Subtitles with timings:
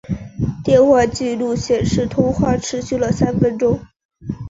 [0.63, 3.79] 电话记录显示通话持续了三分钟。